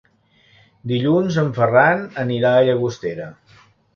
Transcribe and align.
Dilluns 0.91 1.37
en 1.41 1.51
Ferran 1.59 2.01
anirà 2.23 2.53
a 2.57 2.63
Llagostera. 2.69 3.31